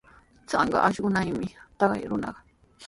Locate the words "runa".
2.09-2.29